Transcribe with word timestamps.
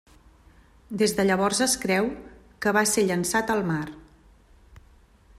Des 1.01 1.11
de 1.17 1.25
llavors 1.25 1.59
es 1.65 1.75
creu 1.83 2.09
que 2.65 2.73
va 2.77 2.83
ser 2.93 3.03
llançat 3.11 3.53
al 3.57 3.61
mar. 3.69 3.83